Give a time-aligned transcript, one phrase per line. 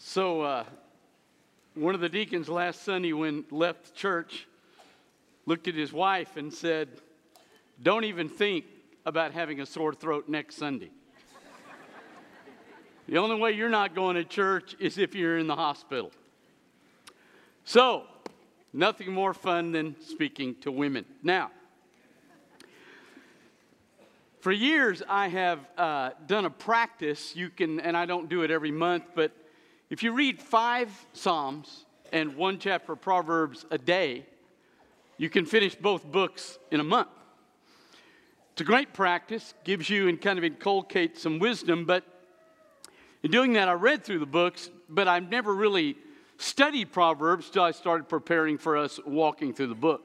[0.00, 0.64] So, uh,
[1.74, 4.46] one of the deacons last Sunday, when left church,
[5.44, 6.88] looked at his wife and said,
[7.82, 8.64] "Don't even think
[9.04, 10.92] about having a sore throat next Sunday.
[13.08, 16.12] the only way you're not going to church is if you're in the hospital."
[17.64, 18.06] So,
[18.72, 21.06] nothing more fun than speaking to women.
[21.24, 21.50] Now,
[24.38, 27.34] for years, I have uh, done a practice.
[27.34, 29.32] You can, and I don't do it every month, but
[29.90, 34.26] if you read five Psalms and one chapter of Proverbs a day,
[35.16, 37.08] you can finish both books in a month.
[38.52, 42.04] It's a great practice, gives you and kind of inculcates some wisdom, but
[43.22, 45.96] in doing that, I read through the books, but I've never really
[46.38, 50.02] studied Proverbs until I started preparing for us walking through the book.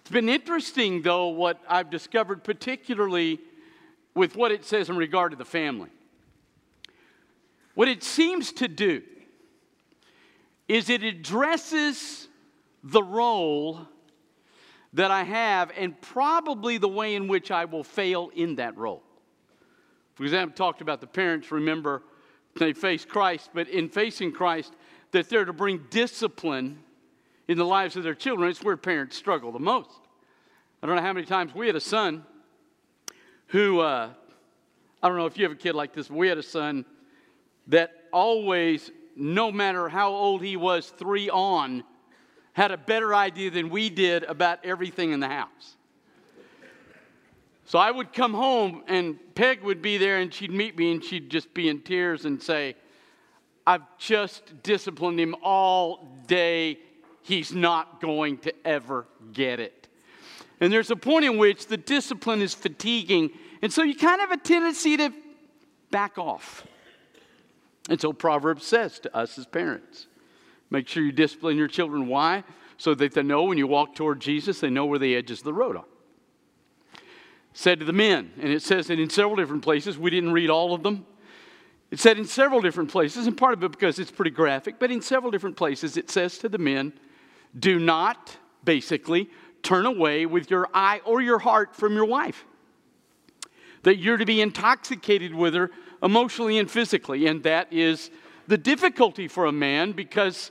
[0.00, 3.40] It's been interesting, though, what I've discovered, particularly
[4.14, 5.88] with what it says in regard to the family.
[7.74, 9.02] What it seems to do
[10.68, 12.28] is it addresses
[12.82, 13.80] the role
[14.92, 19.02] that I have and probably the way in which I will fail in that role.
[20.14, 22.02] For example, talked about the parents, remember,
[22.56, 24.72] they face Christ, but in facing Christ,
[25.10, 26.78] that they're to bring discipline
[27.48, 28.48] in the lives of their children.
[28.48, 29.90] It's where parents struggle the most.
[30.82, 32.24] I don't know how many times we had a son
[33.48, 34.10] who, uh,
[35.02, 36.84] I don't know if you have a kid like this, but we had a son
[37.68, 41.84] that always, no matter how old he was, three on,
[42.52, 45.76] had a better idea than we did about everything in the house.
[47.66, 51.02] So I would come home and Peg would be there and she'd meet me and
[51.02, 52.76] she'd just be in tears and say,
[53.66, 56.78] I've just disciplined him all day.
[57.22, 59.88] He's not going to ever get it.
[60.60, 63.30] And there's a point in which the discipline is fatiguing.
[63.62, 65.12] And so you kind of have a tendency to
[65.90, 66.66] back off.
[67.88, 70.06] And so Proverbs says to us as parents
[70.70, 72.08] make sure you discipline your children.
[72.08, 72.42] Why?
[72.78, 75.44] So that they know when you walk toward Jesus, they know where the edges of
[75.44, 75.84] the road are.
[77.52, 79.96] Said to the men, and it says it in several different places.
[79.96, 81.06] We didn't read all of them.
[81.92, 84.90] It said in several different places, and part of it because it's pretty graphic, but
[84.90, 86.92] in several different places it says to the men,
[87.56, 89.30] do not, basically,
[89.62, 92.44] turn away with your eye or your heart from your wife.
[93.84, 95.70] That you're to be intoxicated with her
[96.04, 97.26] emotionally and physically.
[97.26, 98.10] And that is
[98.46, 100.50] the difficulty for a man because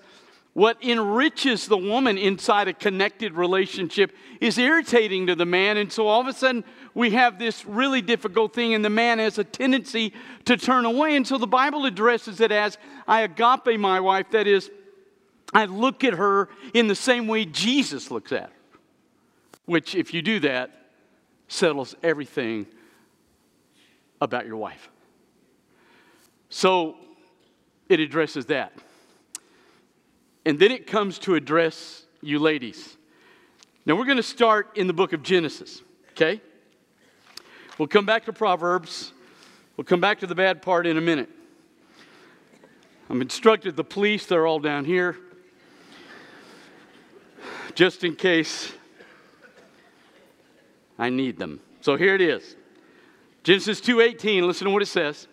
[0.54, 5.78] what enriches the woman inside a connected relationship is irritating to the man.
[5.78, 9.18] And so all of a sudden, we have this really difficult thing, and the man
[9.18, 10.14] has a tendency
[10.46, 11.16] to turn away.
[11.16, 12.78] And so the Bible addresses it as
[13.08, 14.70] I agape my wife, that is,
[15.54, 18.50] I look at her in the same way Jesus looks at her.
[19.66, 20.72] Which, if you do that,
[21.48, 22.68] settles everything
[24.22, 24.90] about your wife.
[26.54, 26.98] So
[27.90, 28.74] it addresses that.
[30.46, 32.96] And then it comes to address you ladies.
[33.88, 35.82] Now we're going to start in the book of Genesis,
[36.12, 36.40] okay?
[37.80, 39.14] We'll come back to Proverbs.
[39.78, 41.28] We'll come back to the bad part in a minute.
[43.10, 45.18] I'm instructed the police, they're all down here.
[47.74, 48.72] Just in case
[51.00, 51.62] I need them.
[51.82, 52.56] So here it is.
[53.42, 55.28] Genesis 2:18, listen to what it says.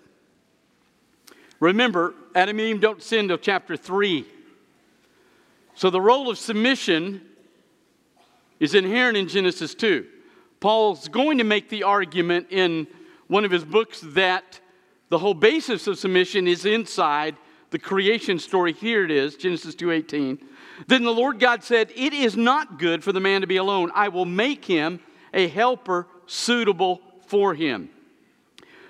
[1.60, 4.26] Remember, Adam and Eve don't sin until chapter 3.
[5.74, 7.22] So the role of submission
[8.58, 10.06] is inherent in Genesis 2.
[10.58, 12.86] Paul's going to make the argument in
[13.28, 14.60] one of his books that
[15.08, 17.36] the whole basis of submission is inside
[17.70, 18.72] the creation story.
[18.72, 20.38] Here it is, Genesis 2:18.
[20.86, 23.92] Then the Lord God said, "It is not good for the man to be alone.
[23.94, 25.00] I will make him
[25.32, 27.90] a helper suitable for him."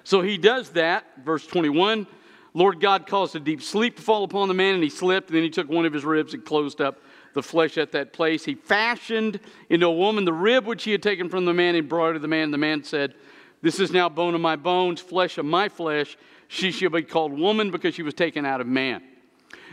[0.03, 2.07] So he does that, verse 21.
[2.53, 5.29] Lord God caused a deep sleep to fall upon the man, and he slept.
[5.29, 7.01] And then he took one of his ribs and closed up
[7.33, 8.45] the flesh at that place.
[8.45, 9.39] He fashioned
[9.69, 12.13] into a woman the rib which he had taken from the man and brought it
[12.15, 12.45] to the man.
[12.45, 13.15] And The man said,
[13.63, 16.17] This is now bone of my bones, flesh of my flesh.
[16.49, 19.03] She shall be called woman because she was taken out of man.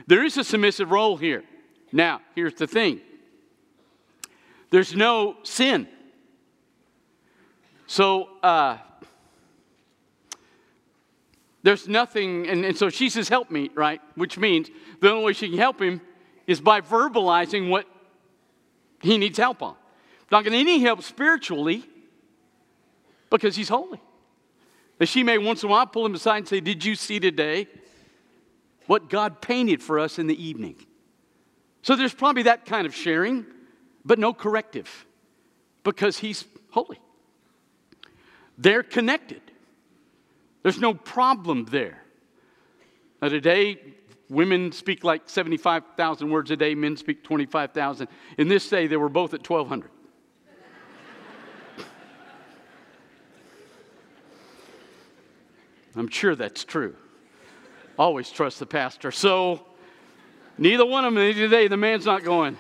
[0.06, 1.44] There is a submissive role here.
[1.92, 3.02] Now, here's the thing
[4.70, 5.88] there's no sin.
[7.88, 8.78] So, uh,
[11.68, 14.00] there's nothing, and, and so she says, Help me, right?
[14.16, 14.70] Which means
[15.02, 16.00] the only way she can help him
[16.48, 17.86] is by verbalizing what
[19.02, 19.76] he needs help on.
[20.32, 21.84] Not to any help spiritually
[23.30, 24.00] because he's holy.
[25.00, 27.20] That she may once in a while pull him aside and say, Did you see
[27.20, 27.68] today
[28.86, 30.78] what God painted for us in the evening?
[31.82, 33.46] So there's probably that kind of sharing,
[34.06, 35.06] but no corrective
[35.84, 37.02] because he's holy.
[38.58, 39.42] They're connected.
[40.64, 42.04] There's no problem there.
[43.22, 43.80] Now, today,
[44.30, 48.08] Women speak like 75,000 words a day, men speak 25,000.
[48.38, 49.90] In this day, they were both at 1,200.
[55.96, 56.96] I'm sure that's true.
[57.98, 59.12] Always trust the pastor.
[59.12, 59.66] So,
[60.58, 62.58] neither one of them today, the man's not going,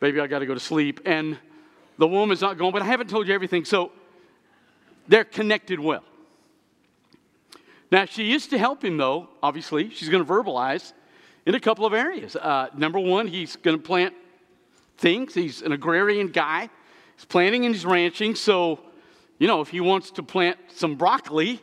[0.00, 1.00] baby, I got to go to sleep.
[1.04, 1.36] And
[1.98, 3.64] the woman's not going, but I haven't told you everything.
[3.64, 3.90] So,
[5.08, 6.04] they're connected well.
[7.90, 9.90] Now, she is to help him, though, obviously.
[9.90, 10.92] She's going to verbalize
[11.46, 12.36] in a couple of areas.
[12.36, 14.14] Uh, number one, he's going to plant
[14.98, 15.32] things.
[15.34, 16.68] He's an agrarian guy.
[17.16, 18.34] He's planting and he's ranching.
[18.34, 18.80] So,
[19.38, 21.60] you know, if he wants to plant some broccoli,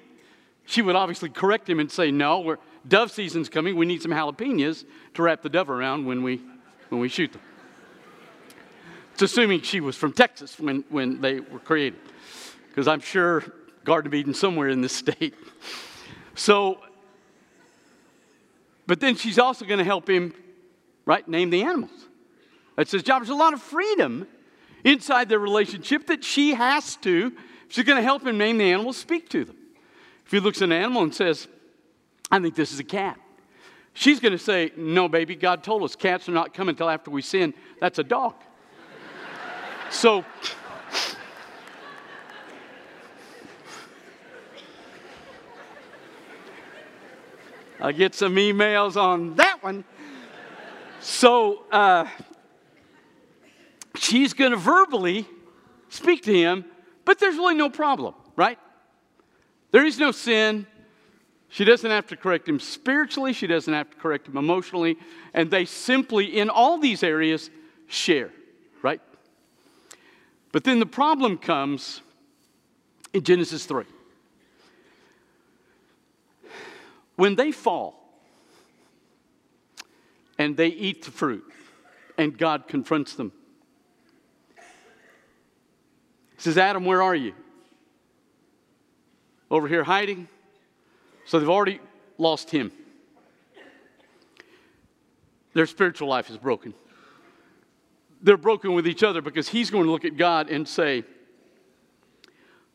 [0.66, 2.58] she would obviously correct him and say, No, we're,
[2.88, 3.76] dove season's coming.
[3.76, 6.42] We need some jalapenos to wrap the dove around when we,
[6.90, 7.42] when we shoot them.
[9.14, 12.00] It's assuming she was from Texas when, when they were created,
[12.68, 13.44] because I'm sure
[13.86, 15.36] Garden of Eden somewhere in this state.
[16.36, 16.80] So,
[18.88, 20.34] but then she's also going to help him,
[21.06, 21.92] right, name the animals.
[22.76, 23.22] That's his job.
[23.22, 24.28] There's a lot of freedom
[24.84, 27.34] inside their relationship that she has to,
[27.70, 29.58] she's going to help him name the animals, speak to them.
[30.26, 31.48] If he looks at an animal and says,
[32.32, 33.20] I think this is a cat,
[33.94, 37.12] she's going to say, No, baby, God told us cats are not coming until after
[37.12, 37.54] we sin.
[37.80, 38.36] That's a dog.
[39.90, 40.26] so,
[47.80, 49.84] I get some emails on that one.
[51.02, 52.08] So uh,
[53.96, 55.28] she's going to verbally
[55.90, 56.66] speak to him,
[57.04, 58.58] but there's really no problem, right?
[59.72, 60.68] There is no sin.
[61.50, 64.98] She doesn't have to correct him spiritually, she doesn't have to correct him emotionally,
[65.34, 67.50] and they simply, in all these areas,
[67.88, 68.32] share,
[68.82, 69.02] right?
[70.52, 72.02] But then the problem comes
[73.14, 73.86] in Genesis 3.
[77.16, 78.02] When they fall
[80.38, 81.44] and they eat the fruit,
[82.18, 83.32] and God confronts them,
[86.36, 87.34] He says, Adam, where are you?
[89.50, 90.28] Over here hiding?
[91.26, 91.80] So they've already
[92.18, 92.72] lost him.
[95.54, 96.74] Their spiritual life is broken.
[98.22, 101.04] They're broken with each other because he's going to look at God and say,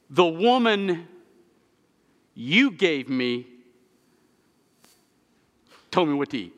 [0.09, 1.07] The woman
[2.35, 3.47] you gave me
[5.91, 6.55] told me what to eat.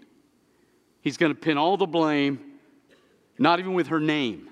[1.00, 2.40] He's going to pin all the blame,
[3.38, 4.48] not even with her name.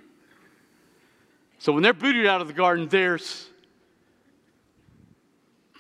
[1.59, 3.49] So when they're booted out of the garden, there's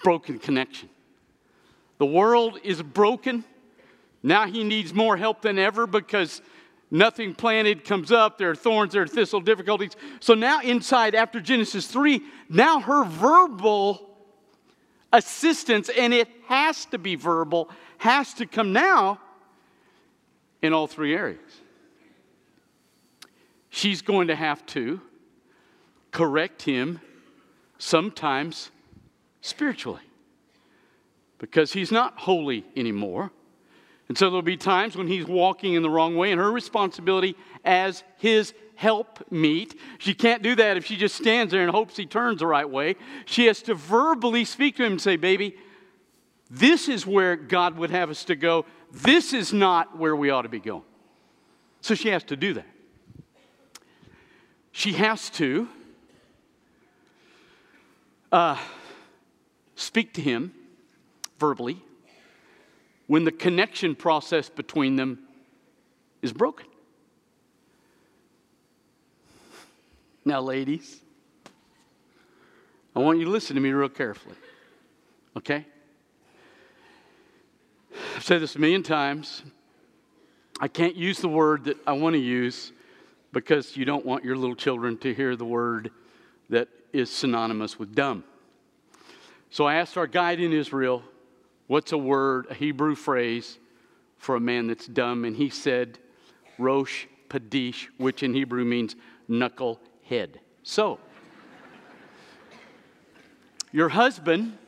[0.02, 0.88] broken connection.
[1.98, 3.44] The world is broken.
[4.22, 6.42] Now he needs more help than ever because
[6.90, 8.38] nothing planted comes up.
[8.38, 9.92] There are thorns, there are thistle difficulties.
[10.20, 14.10] So now, inside, after Genesis 3, now her verbal
[15.12, 17.70] assistance, and it has to be verbal,
[18.00, 19.20] has to come now
[20.62, 21.60] in all three areas.
[23.68, 25.02] She's going to have to
[26.10, 27.00] correct him
[27.76, 28.70] sometimes
[29.42, 30.00] spiritually
[31.38, 33.30] because he's not holy anymore.
[34.08, 37.36] And so there'll be times when he's walking in the wrong way, and her responsibility
[37.66, 39.78] as his help meet.
[39.98, 42.68] She can't do that if she just stands there and hopes he turns the right
[42.68, 42.96] way.
[43.26, 45.54] She has to verbally speak to him and say, Baby,
[46.50, 48.66] this is where God would have us to go.
[48.90, 50.82] This is not where we ought to be going.
[51.80, 52.66] So she has to do that.
[54.72, 55.68] She has to
[58.32, 58.58] uh,
[59.76, 60.52] speak to him
[61.38, 61.82] verbally
[63.06, 65.20] when the connection process between them
[66.22, 66.66] is broken.
[70.24, 71.00] Now, ladies,
[72.94, 74.36] I want you to listen to me real carefully.
[75.36, 75.66] Okay?
[78.16, 79.42] I've said this a million times.
[80.60, 82.72] I can't use the word that I want to use
[83.32, 85.90] because you don't want your little children to hear the word
[86.50, 88.24] that is synonymous with dumb.
[89.50, 91.02] So I asked our guide in Israel,
[91.66, 93.58] what's a word, a Hebrew phrase
[94.18, 95.24] for a man that's dumb?
[95.24, 95.98] And he said,
[96.58, 98.96] Rosh Padish, which in Hebrew means
[99.28, 100.40] knuckle head.
[100.62, 100.98] So,
[103.72, 104.58] your husband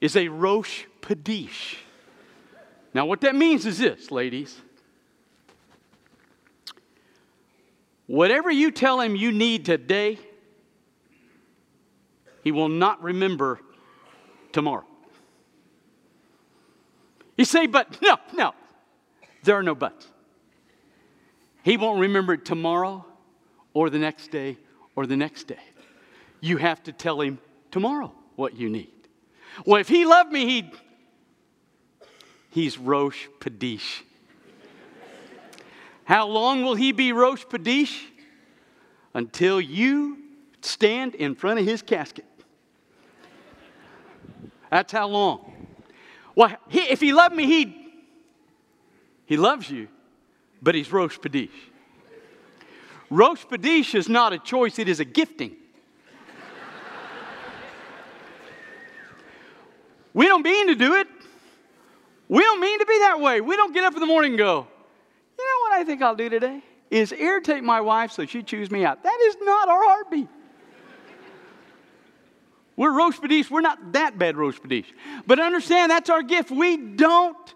[0.00, 1.76] is a Rosh Padish.
[2.94, 4.60] Now, what that means is this, ladies.
[8.06, 10.18] Whatever you tell him you need today,
[12.42, 13.60] he will not remember
[14.52, 14.84] tomorrow.
[17.36, 18.52] You say, but no, no,
[19.44, 20.08] there are no buts.
[21.62, 23.04] He won't remember it tomorrow
[23.74, 24.58] or the next day
[24.96, 25.62] or the next day.
[26.40, 27.38] You have to tell him
[27.70, 28.99] tomorrow what you need.
[29.64, 30.70] Well, if he loved me, he'd
[32.50, 34.02] He's Rosh Padish.
[36.04, 38.06] How long will he be Rosh Padish?
[39.14, 40.18] Until you
[40.60, 42.24] stand in front of his casket.
[44.70, 45.52] That's how long.
[46.34, 47.76] Well, he, if he loved me, he
[49.26, 49.88] he loves you,
[50.60, 51.50] but he's Rosh Padish.
[53.10, 55.56] Rosh Padish is not a choice, it is a gifting.
[60.14, 61.06] We don't mean to do it.
[62.28, 63.40] We don't mean to be that way.
[63.40, 64.66] We don't get up in the morning and go,
[65.38, 66.62] you know what I think I'll do today?
[66.90, 69.02] Is irritate my wife so she chews me out.
[69.02, 70.28] That is not our heartbeat.
[72.76, 73.50] We're Rosh Padish.
[73.50, 74.86] We're not that bad Rosh Padish.
[75.26, 76.50] But understand that's our gift.
[76.50, 77.54] We don't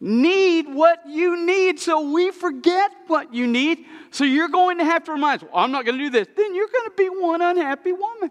[0.00, 3.84] need what you need, so we forget what you need.
[4.10, 6.28] So you're going to have to remind us, well, I'm not going to do this.
[6.36, 8.30] Then you're going to be one unhappy woman.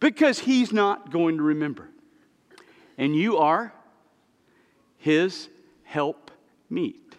[0.00, 1.88] Because he's not going to remember.
[2.96, 3.72] And you are
[4.96, 5.48] his
[5.84, 6.30] help
[6.68, 7.16] meet.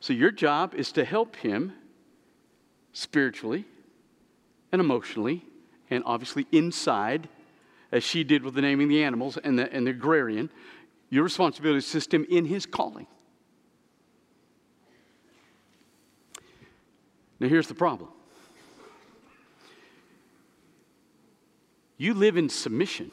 [0.00, 1.72] So your job is to help him
[2.92, 3.66] spiritually
[4.72, 5.44] and emotionally
[5.90, 7.28] and obviously inside,
[7.90, 10.50] as she did with the naming the animals and the, and the agrarian.
[11.10, 13.06] Your responsibility is to assist him in his calling.
[17.38, 18.08] Now, here's the problem
[22.02, 23.12] you live in submission.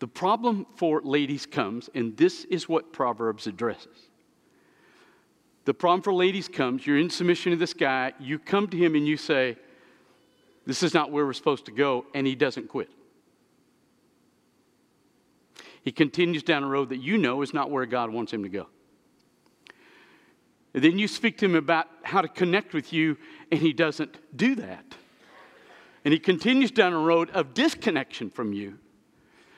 [0.00, 3.96] The problem for ladies comes, and this is what Proverbs addresses.
[5.64, 8.96] The problem for ladies comes, you're in submission to this guy, you come to him
[8.96, 9.56] and you say,
[10.66, 12.90] This is not where we're supposed to go, and he doesn't quit.
[15.82, 18.48] He continues down a road that you know is not where God wants him to
[18.48, 18.66] go.
[20.74, 23.16] And then you speak to him about how to connect with you,
[23.52, 24.84] and he doesn't do that.
[26.04, 28.78] And he continues down a road of disconnection from you.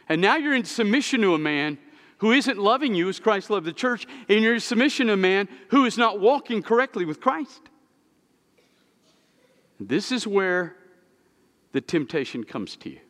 [0.09, 1.79] And now you're in submission to a man
[2.19, 5.19] who isn't loving you as Christ loved the church, and you're in submission to a
[5.19, 7.61] man who is not walking correctly with Christ.
[9.79, 10.77] This is where
[11.73, 13.01] the temptation comes to you.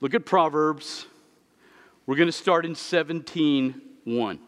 [0.00, 1.06] Look at Proverbs
[2.06, 4.38] we're going to start in 17 1.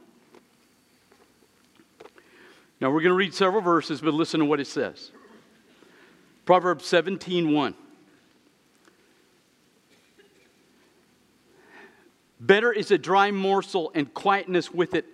[2.78, 5.10] Now we're going to read several verses, but listen to what it says.
[6.46, 7.74] Proverbs 17 1.
[12.38, 15.06] Better is a dry morsel and quietness with it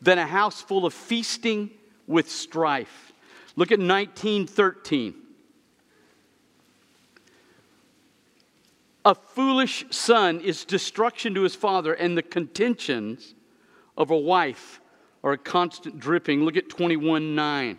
[0.00, 1.70] than a house full of feasting
[2.06, 3.12] with strife.
[3.56, 5.14] Look at 1913.
[9.04, 13.34] A foolish son is destruction to his father, and the contentions
[13.96, 14.80] of a wife
[15.24, 16.44] are a constant dripping.
[16.44, 17.78] Look at 21 9.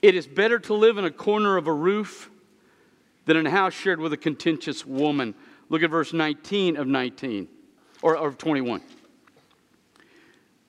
[0.00, 2.30] It is better to live in a corner of a roof
[3.24, 5.34] than in a house shared with a contentious woman.
[5.68, 7.48] Look at verse 19 of 19,
[8.00, 8.80] or of 21.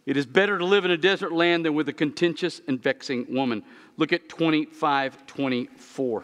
[0.06, 3.28] It is better to live in a desert land than with a contentious and vexing
[3.30, 3.64] woman.
[3.98, 6.24] Look at 25 24.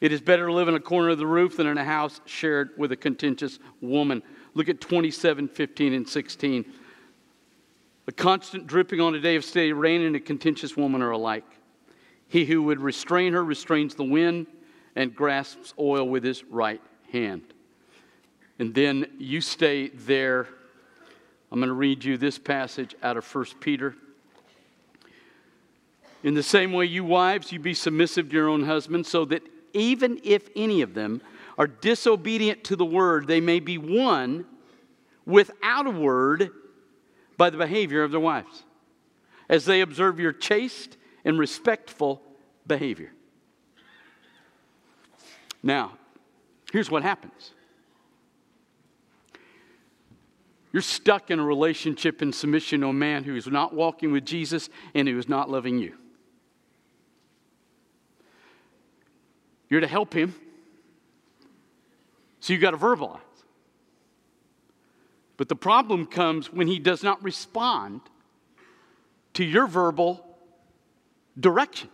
[0.00, 2.20] It is better to live in a corner of the roof than in a house
[2.24, 4.22] shared with a contentious woman.
[4.54, 6.64] Look at 27, 15, and 16.
[8.08, 11.44] A constant dripping on a day of steady rain and a contentious woman are alike.
[12.28, 14.46] He who would restrain her restrains the wind
[14.94, 16.80] and grasps oil with his right
[17.12, 17.42] hand.
[18.58, 20.46] And then you stay there.
[21.50, 23.94] I'm going to read you this passage out of 1 Peter.
[26.22, 29.42] In the same way, you wives, you be submissive to your own husbands, so that
[29.72, 31.20] even if any of them
[31.58, 34.44] are disobedient to the word, they may be won
[35.24, 36.50] without a word
[37.36, 38.64] by the behavior of their wives,
[39.48, 42.22] as they observe your chaste and respectful
[42.66, 43.12] behavior.
[45.62, 45.92] Now,
[46.72, 47.52] here's what happens
[50.72, 54.26] you're stuck in a relationship in submission to a man who is not walking with
[54.26, 55.94] Jesus and who is not loving you.
[59.70, 60.34] You're to help him.
[62.40, 63.20] So you've got to verbalize.
[65.36, 68.00] But the problem comes when he does not respond
[69.34, 70.24] to your verbal
[71.38, 71.90] direction.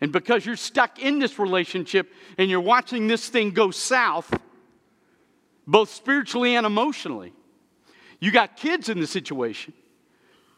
[0.00, 4.32] And because you're stuck in this relationship and you're watching this thing go south,
[5.66, 7.32] both spiritually and emotionally,
[8.20, 9.74] you got kids in the situation.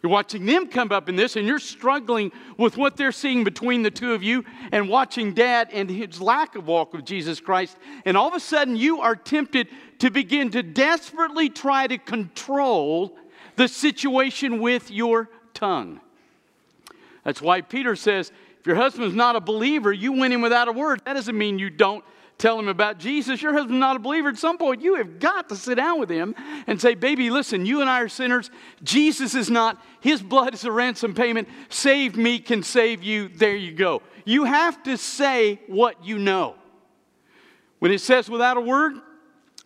[0.03, 3.83] You're watching them come up in this, and you're struggling with what they're seeing between
[3.83, 7.77] the two of you, and watching dad and his lack of walk with Jesus Christ.
[8.07, 13.17] And all of a sudden, you are tempted to begin to desperately try to control
[13.57, 16.01] the situation with your tongue.
[17.25, 20.73] That's why Peter says, if your husband's not a believer, you went in without a
[20.73, 21.03] word.
[21.05, 22.05] That doesn't mean you don't
[22.41, 23.41] tell him about Jesus.
[23.43, 24.31] Your husband's not a believer.
[24.31, 26.35] At some point, you have got to sit down with him
[26.67, 28.51] and say, Baby, listen, you and I are sinners.
[28.83, 29.81] Jesus is not.
[30.01, 31.49] His blood is a ransom payment.
[31.69, 33.29] Save me can save you.
[33.29, 34.03] There you go.
[34.25, 36.57] You have to say what you know.
[37.79, 38.95] When it says without a word,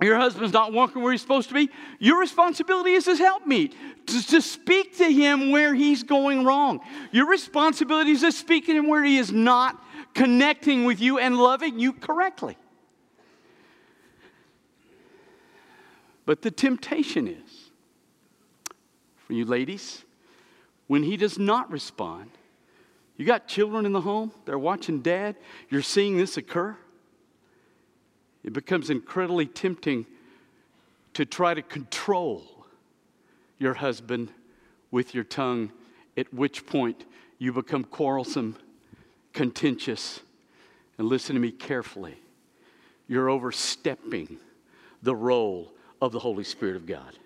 [0.02, 3.75] your husband's not walking where he's supposed to be, your responsibility is his helpmeet
[4.07, 6.81] to, to speak to him where he's going wrong.
[7.12, 9.81] Your responsibility is to speak to him where he is not
[10.14, 12.57] connecting with you and loving you correctly.
[16.26, 17.71] But the temptation is
[19.26, 20.04] for you ladies,
[20.87, 22.31] when he does not respond,
[23.16, 25.37] you got children in the home, they're watching dad,
[25.71, 26.76] you're seeing this occur.
[28.43, 30.07] It becomes incredibly tempting
[31.14, 32.66] to try to control
[33.59, 34.31] your husband
[34.90, 35.73] with your tongue,
[36.16, 37.04] at which point
[37.38, 38.57] you become quarrelsome,
[39.33, 40.21] contentious,
[40.99, 42.16] and listen to me carefully.
[43.09, 44.38] You're overstepping
[45.02, 47.19] the role of the Holy Spirit of God.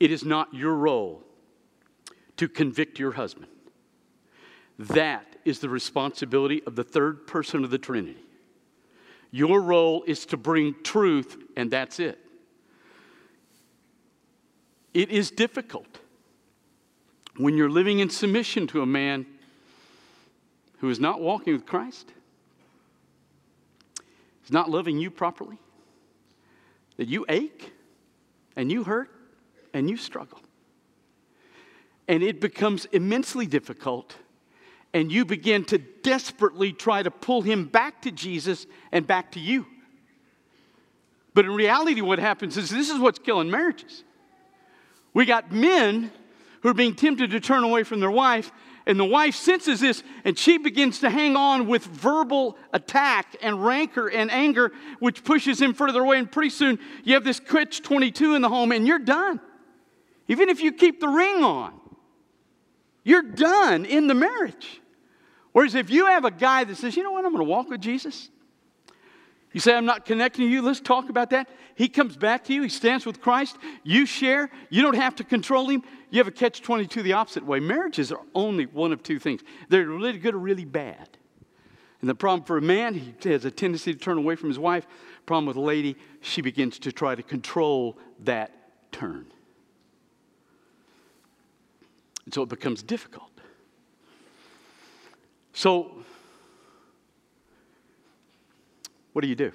[0.00, 1.22] It is not your role
[2.36, 3.48] to convict your husband.
[4.78, 8.16] That is the responsibility of the third person of the Trinity.
[9.30, 12.18] Your role is to bring truth, and that's it.
[14.94, 15.98] It is difficult
[17.36, 19.26] when you're living in submission to a man
[20.78, 22.10] who is not walking with Christ,
[24.44, 25.58] is not loving you properly,
[26.98, 27.72] that you ache
[28.54, 29.10] and you hurt
[29.72, 30.40] and you struggle.
[32.06, 34.16] And it becomes immensely difficult
[34.94, 39.40] and you begin to desperately try to pull him back to Jesus and back to
[39.40, 39.66] you.
[41.34, 44.02] But in reality, what happens is this is what's killing marriages.
[45.14, 46.10] We got men
[46.62, 48.50] who are being tempted to turn away from their wife,
[48.88, 53.64] and the wife senses this and she begins to hang on with verbal attack and
[53.64, 56.18] rancor and anger, which pushes him further away.
[56.18, 59.40] And pretty soon you have this catch 22 in the home, and you're done.
[60.26, 61.78] Even if you keep the ring on,
[63.04, 64.80] you're done in the marriage.
[65.52, 67.68] Whereas if you have a guy that says, you know what, I'm going to walk
[67.68, 68.30] with Jesus.
[69.52, 70.62] You say, I'm not connecting to you.
[70.62, 71.48] Let's talk about that.
[71.78, 72.62] He comes back to you.
[72.62, 73.56] He stands with Christ.
[73.84, 74.50] You share.
[74.68, 75.84] You don't have to control him.
[76.10, 77.60] You have a catch 22 the opposite way.
[77.60, 81.08] Marriages are only one of two things they're really good or really bad.
[82.00, 84.58] And the problem for a man, he has a tendency to turn away from his
[84.58, 84.88] wife.
[85.24, 88.50] Problem with a lady, she begins to try to control that
[88.90, 89.26] turn.
[92.24, 93.30] And so it becomes difficult.
[95.52, 96.02] So,
[99.12, 99.52] what do you do?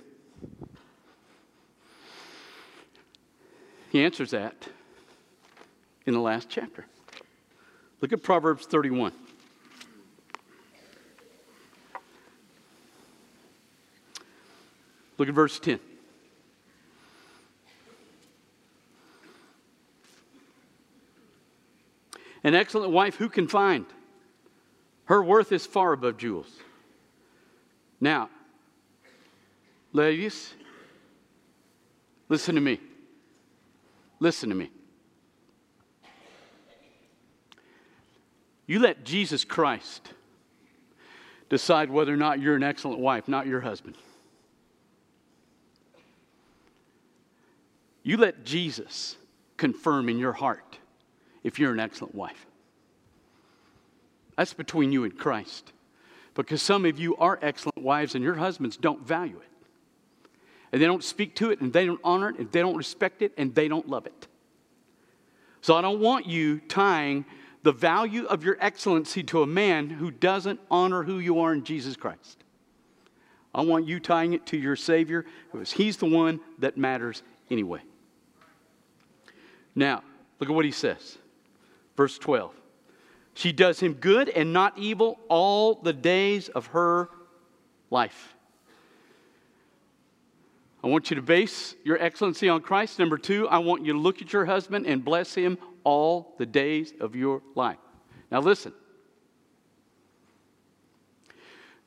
[3.94, 4.56] He answers that
[6.08, 6.88] in the last chapter.
[8.02, 9.14] Look at Proverbs 31.
[15.20, 15.80] Look at verse 10.
[22.44, 23.86] An excellent wife who can find?
[25.06, 26.52] Her worth is far above jewels.
[28.02, 28.32] Now,
[29.94, 30.56] ladies,
[32.28, 32.80] listen to me.
[34.24, 34.72] Listen to me.
[38.66, 40.14] You let Jesus Christ
[41.50, 43.98] decide whether or not you're an excellent wife, not your husband.
[48.04, 49.18] You let Jesus
[49.58, 50.78] confirm in your heart
[51.44, 52.46] if you're an excellent wife.
[54.38, 55.74] That's between you and Christ.
[56.34, 59.53] Because some of you are excellent wives and your husbands don't value it.
[60.74, 63.22] And they don't speak to it and they don't honor it and they don't respect
[63.22, 64.28] it and they don't love it.
[65.62, 67.24] So I don't want you tying
[67.62, 71.64] the value of your excellency to a man who doesn't honor who you are in
[71.64, 72.44] Jesus Christ.
[73.56, 77.82] I want you tying it to your Savior because He's the one that matters anyway.
[79.76, 80.04] Now,
[80.40, 81.18] look at what He says.
[81.96, 82.52] Verse 12.
[83.36, 87.10] She does him good and not evil all the days of her
[87.90, 88.33] life.
[90.84, 93.00] I want you to base your excellency on Christ.
[93.00, 96.46] Number two, I want you to look at your husband and bless him all the
[96.46, 97.78] days of your life.
[98.30, 98.74] Now, listen.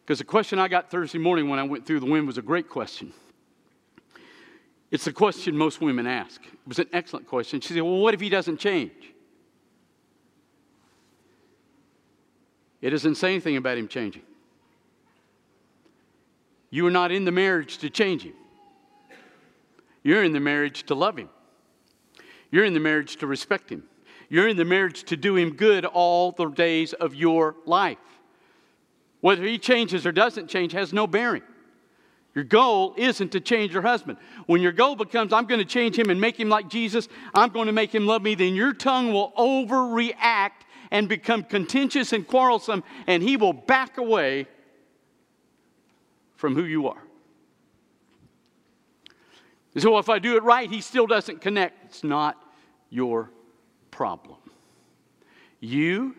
[0.01, 2.43] Because the question I got Thursday morning when I went through the wind was a
[2.43, 3.13] great question.
[4.91, 6.41] It's the question most women ask.
[6.45, 7.61] It was an excellent question.
[7.61, 8.93] She said, Well, what if he doesn't change?
[12.81, 14.23] It doesn't say anything about him changing.
[16.71, 18.35] You are not in the marriage to change him.
[20.07, 21.29] You're in the marriage to love him.
[22.53, 23.83] You're in the marriage to respect him.
[24.29, 27.99] You're in the marriage to do him good all the days of your life.
[29.21, 31.43] Whether he changes or doesn't change has no bearing.
[32.37, 34.19] Your goal isn't to change your husband.
[34.47, 37.49] When your goal becomes, I'm going to change him and make him like Jesus, I'm
[37.49, 42.25] going to make him love me, then your tongue will overreact and become contentious and
[42.25, 44.47] quarrelsome, and he will back away
[46.37, 47.06] from who you are.
[49.79, 51.85] So if I do it right, he still doesn't connect.
[51.85, 52.43] It's not
[52.89, 53.31] your
[53.91, 54.39] problem.
[55.61, 56.15] You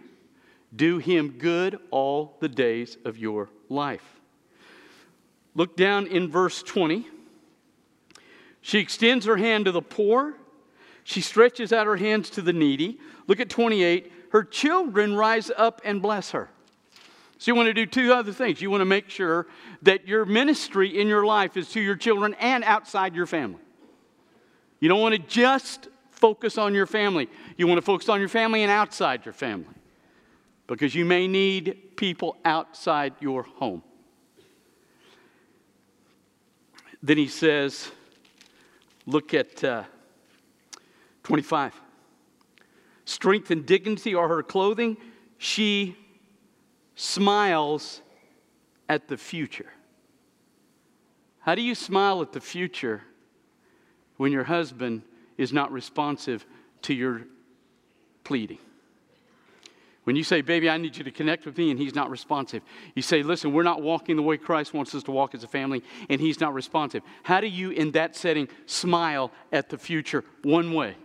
[0.76, 4.04] do him good all the days of your life.
[5.56, 7.08] Look down in verse 20.
[8.62, 10.36] She extends her hand to the poor.
[11.04, 13.00] She stretches out her hands to the needy.
[13.28, 14.12] Look at 28.
[14.32, 16.50] Her children rise up and bless her.
[17.40, 18.62] So, you want to do two other things.
[18.62, 19.48] You want to make sure
[19.84, 23.62] that your ministry in your life is to your children and outside your family.
[24.80, 28.30] You don't want to just focus on your family, you want to focus on your
[28.30, 29.74] family and outside your family
[30.66, 33.82] because you may need people outside your home.
[37.02, 37.92] Then he says,
[39.06, 39.84] look at uh,
[41.24, 41.80] 25.
[43.06, 44.98] Strength and dignity are her clothing.
[45.38, 45.96] She
[46.98, 48.02] smiles
[48.90, 49.72] at the future.
[51.40, 53.04] How do you smile at the future
[54.18, 55.04] when your husband
[55.38, 56.46] is not responsive
[56.82, 57.22] to your
[58.26, 58.58] pleading?
[60.04, 62.64] When you say, Baby, I need you to connect with me, and he's not responsive.
[62.96, 65.48] You say, Listen, we're not walking the way Christ wants us to walk as a
[65.48, 67.04] family, and he's not responsive.
[67.24, 70.96] How do you, in that setting, smile at the future one way?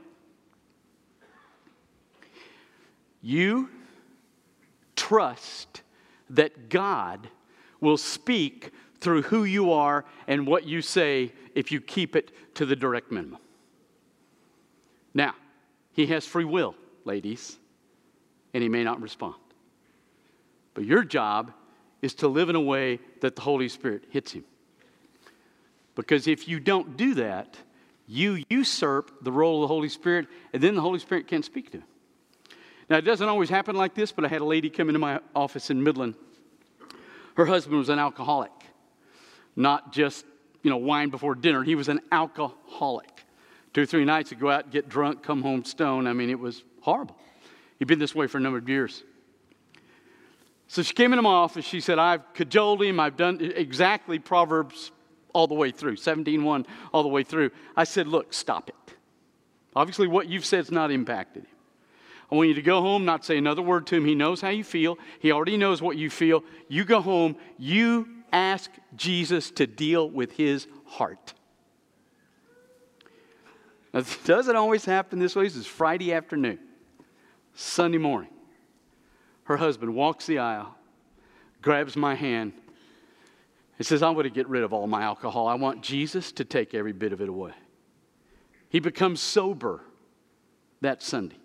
[3.20, 3.68] You
[4.96, 5.82] trust
[6.33, 7.29] that God
[7.81, 12.66] will speak through who you are and what you say if you keep it to
[12.66, 13.40] the direct minimum.
[15.14, 15.35] Now,
[15.92, 17.59] he has free will, ladies
[18.55, 19.35] and he may not respond.
[20.75, 21.53] But your job
[22.01, 24.45] is to live in a way that the Holy Spirit hits him.
[25.95, 27.57] Because if you don't do that,
[28.07, 31.71] you usurp the role of the Holy Spirit, and then the Holy Spirit can't speak
[31.73, 31.85] to him.
[32.88, 35.21] Now, it doesn't always happen like this, but I had a lady come into my
[35.35, 36.14] office in Midland.
[37.37, 38.53] Her husband was an alcoholic,
[39.57, 40.25] not just,
[40.62, 41.62] you know, wine before dinner.
[41.62, 43.25] He was an alcoholic.
[43.73, 46.09] Two or three nights, he'd go out, get drunk, come home stoned.
[46.09, 47.16] I mean, it was horrible.
[47.79, 49.03] He'd been this way for a number of years.
[50.68, 51.64] So she came into my office.
[51.64, 53.01] She said, I've cajoled him.
[53.01, 54.90] I've done exactly Proverbs
[55.33, 57.51] all the way through, 17.1 all the way through.
[57.77, 58.95] I said, Look, stop it.
[59.75, 61.52] Obviously, what you've said said's not impacted him.
[62.33, 64.07] I want you to go home, not say another word to him.
[64.07, 66.42] He knows how you feel, he already knows what you feel.
[66.66, 71.35] You go home, you ask Jesus to deal with his heart.
[73.92, 75.45] Now, it doesn't always happen this way.
[75.45, 76.59] This is Friday afternoon.
[77.53, 78.31] Sunday morning,
[79.45, 80.75] her husband walks the aisle,
[81.61, 82.55] grabs my hand,
[83.77, 85.49] and says, I want to get rid of all my alcohol.
[85.49, 87.53] I want Jesus to take every bit of it away.
[88.71, 89.83] He becomes sober
[90.81, 91.37] that Sunday.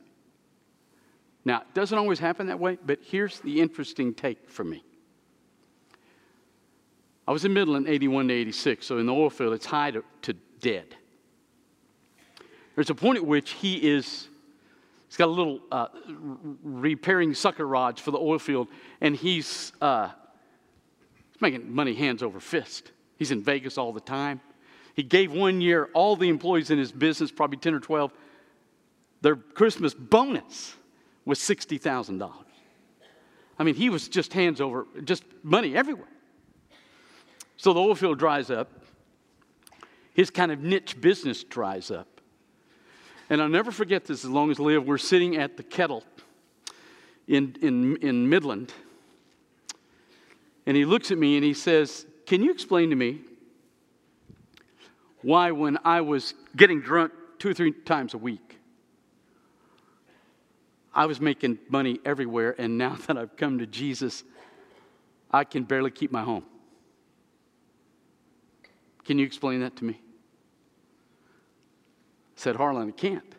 [1.48, 4.84] Now, it doesn't always happen that way, but here's the interesting take for me.
[7.26, 10.04] I was in Midland 81 to 86, so in the oil field, it's high to,
[10.24, 10.94] to dead.
[12.76, 14.28] There's a point at which he is
[15.08, 15.88] He's got a little uh,
[16.64, 18.68] repairing sucker rods for the oil field,
[19.00, 20.10] and he's, uh,
[21.32, 22.92] he's making money hands over fist.
[23.16, 24.42] He's in Vegas all the time.
[24.96, 28.12] He gave one year all the employees in his business, probably 10 or 12,
[29.22, 30.76] their Christmas bonus
[31.28, 32.32] was $60,000.
[33.60, 36.08] I mean, he was just hands over, just money everywhere.
[37.58, 38.72] So the oil field dries up.
[40.14, 42.22] His kind of niche business dries up.
[43.30, 44.88] And I'll never forget this as long as I live.
[44.88, 46.04] We're sitting at the kettle
[47.28, 48.74] in, in, in Midland.
[50.66, 53.20] And he looks at me and he says, Can you explain to me
[55.24, 58.57] why, when I was getting drunk two or three times a week,
[60.98, 64.24] I was making money everywhere, and now that I've come to Jesus,
[65.30, 66.44] I can barely keep my home?
[69.06, 69.94] Can you explain that to me?
[69.94, 69.98] I
[72.36, 73.36] said, Harlan, I can't.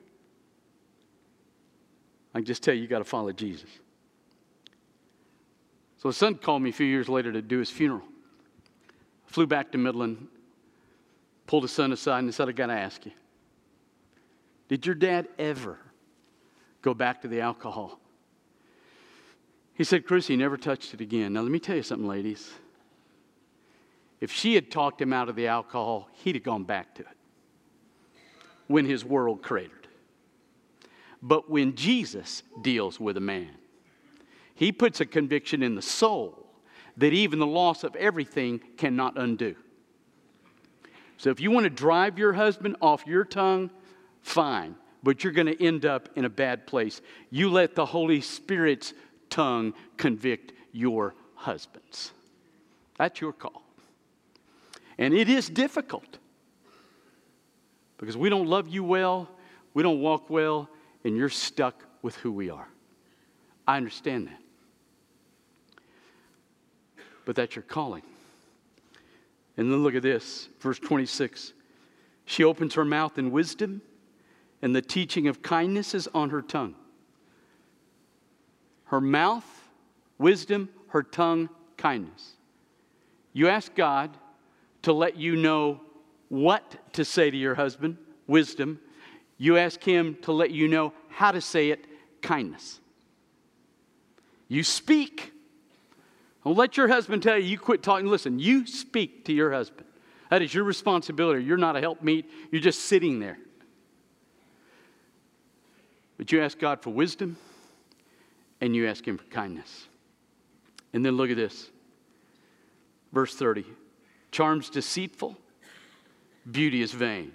[2.32, 3.70] I just tell you, you got to follow Jesus.
[5.98, 8.04] So his son called me a few years later to do his funeral.
[9.26, 10.28] I flew back to Midland,
[11.46, 13.12] pulled his son aside, and said, I got to ask you,
[14.68, 15.78] did your dad ever
[16.82, 17.98] go back to the alcohol?
[19.74, 21.32] He said, Chris, he never touched it again.
[21.32, 22.50] Now, let me tell you something, ladies.
[24.20, 27.16] If she had talked him out of the alcohol, he'd have gone back to it
[28.66, 29.86] when his world cratered.
[31.22, 33.50] But when Jesus deals with a man,
[34.54, 36.46] he puts a conviction in the soul
[36.96, 39.54] that even the loss of everything cannot undo.
[41.16, 43.70] So if you want to drive your husband off your tongue,
[44.22, 47.00] fine, but you're going to end up in a bad place.
[47.30, 48.94] You let the Holy Spirit's
[49.30, 52.12] tongue convict your husbands.
[52.96, 53.62] That's your call.
[54.98, 56.18] And it is difficult
[57.98, 59.28] because we don't love you well,
[59.74, 60.68] we don't walk well,
[61.04, 62.68] and you're stuck with who we are.
[63.66, 64.40] I understand that.
[67.24, 68.02] But that's your calling.
[69.56, 71.52] And then look at this, verse 26.
[72.24, 73.82] She opens her mouth in wisdom,
[74.62, 76.74] and the teaching of kindness is on her tongue.
[78.84, 79.44] Her mouth,
[80.18, 82.32] wisdom, her tongue, kindness.
[83.32, 84.10] You ask God
[84.82, 85.80] to let you know
[86.28, 88.80] what to say to your husband, wisdom.
[89.36, 91.86] You ask Him to let you know how to say it,
[92.22, 92.80] kindness.
[94.48, 95.32] You speak.
[96.44, 98.06] Don't let your husband tell you you quit talking.
[98.06, 99.86] Listen, you speak to your husband.
[100.30, 101.44] That is your responsibility.
[101.44, 103.38] You're not a helpmeet, you're just sitting there.
[106.18, 107.38] But you ask God for wisdom
[108.60, 109.86] and you ask Him for kindness.
[110.92, 111.70] And then look at this.
[113.12, 113.64] Verse 30
[114.30, 115.36] Charm's deceitful,
[116.50, 117.32] beauty is vain.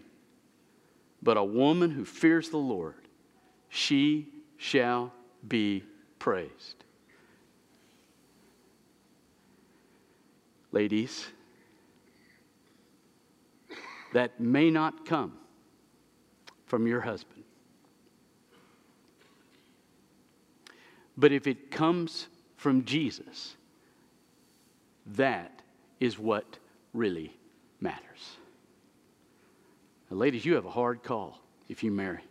[1.23, 2.95] But a woman who fears the Lord,
[3.69, 5.13] she shall
[5.47, 5.83] be
[6.19, 6.83] praised.
[10.73, 11.27] Ladies,
[14.11, 15.33] that may not come
[16.65, 17.42] from your husband.
[21.17, 23.55] But if it comes from Jesus,
[25.05, 25.61] that
[25.99, 26.57] is what
[26.93, 27.33] really
[27.79, 28.37] matters.
[30.09, 32.23] Now, ladies, you have a hard call if you marry.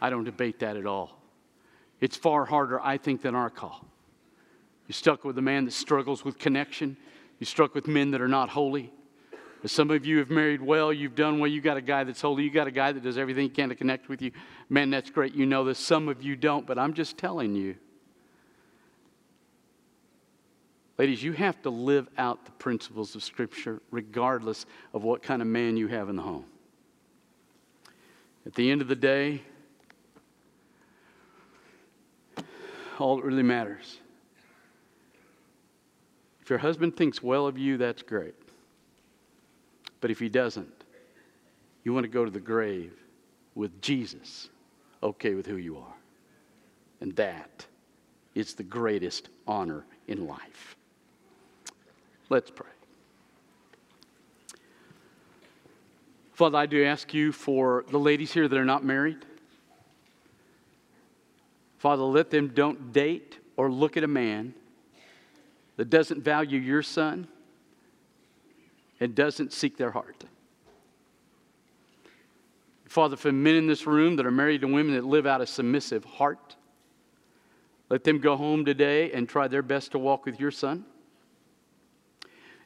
[0.00, 1.20] I don't debate that at all.
[2.00, 3.84] It's far harder, I think, than our call.
[4.86, 6.96] You're stuck with a man that struggles with connection.
[7.38, 8.92] You're stuck with men that are not holy.
[9.66, 12.44] Some of you have married well, you've done well, you got a guy that's holy,
[12.44, 14.30] you got a guy that does everything he can to connect with you.
[14.68, 15.34] Man, that's great.
[15.34, 15.78] You know this.
[15.80, 17.74] Some of you don't, but I'm just telling you.
[20.96, 25.48] Ladies, you have to live out the principles of Scripture regardless of what kind of
[25.48, 26.44] man you have in the home.
[28.46, 29.42] At the end of the day,
[32.98, 33.98] all that really matters.
[36.40, 38.34] If your husband thinks well of you, that's great.
[40.00, 40.84] But if he doesn't,
[41.84, 42.92] you want to go to the grave
[43.54, 44.48] with Jesus,
[45.02, 45.94] okay with who you are.
[47.00, 47.66] And that
[48.34, 50.76] is the greatest honor in life.
[52.28, 52.68] Let's pray.
[56.34, 59.24] Father, I do ask you for the ladies here that are not married.
[61.78, 64.54] Father, let them don't date or look at a man
[65.76, 67.26] that doesn't value your son
[69.00, 70.24] and doesn't seek their heart.
[72.86, 75.46] Father, for men in this room that are married to women that live out a
[75.46, 76.56] submissive heart,
[77.90, 80.84] let them go home today and try their best to walk with your son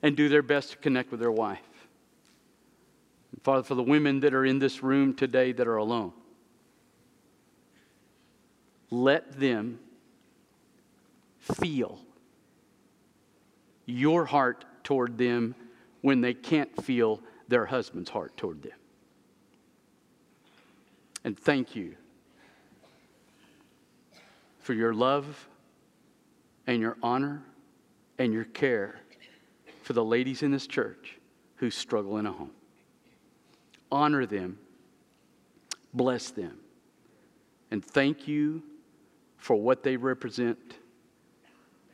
[0.00, 1.60] and do their best to connect with their wife.
[3.42, 6.12] Father, for the women that are in this room today that are alone,
[8.90, 9.80] let them
[11.38, 11.98] feel
[13.86, 15.54] your heart toward them
[16.02, 18.72] when they can't feel their husband's heart toward them.
[21.24, 21.94] And thank you
[24.58, 25.48] for your love
[26.66, 27.42] and your honor
[28.18, 28.96] and your care
[29.82, 31.18] for the ladies in this church
[31.56, 32.50] who struggle in a home.
[33.90, 34.58] Honor them,
[35.92, 36.58] bless them,
[37.70, 38.62] and thank you
[39.36, 40.58] for what they represent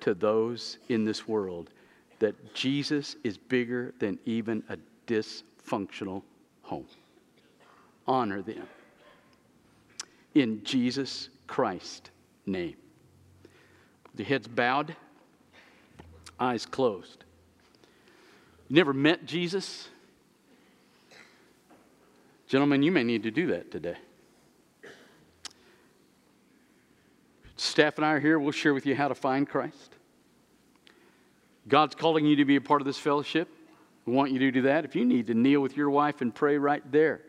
[0.01, 1.71] to those in this world
[2.19, 6.23] that Jesus is bigger than even a dysfunctional
[6.63, 6.87] home.
[8.07, 8.67] Honor them.
[10.35, 12.11] In Jesus Christ's
[12.47, 12.77] name.
[14.15, 14.97] The heads bowed,
[16.41, 17.25] eyes closed.
[18.69, 19.89] You never met Jesus?
[22.49, 23.97] Gentlemen, you may need to do that today.
[27.57, 28.39] Staff and I are here.
[28.39, 29.98] We'll share with you how to find Christ.
[31.69, 33.49] God's calling you to be a part of this fellowship.
[34.07, 34.85] We want you to do that.
[34.85, 37.21] If you need to kneel with your wife and pray right there,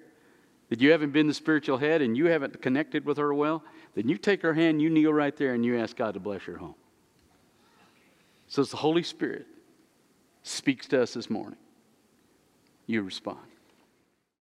[0.70, 3.64] that you haven't been the spiritual head and you haven't connected with her well,
[3.96, 6.48] then you take her hand, you kneel right there, and you ask God to bless
[6.48, 6.76] your home.
[8.48, 9.46] So it's the Holy Spirit
[10.44, 11.60] speaks to us this morning.
[12.88, 13.49] You respond.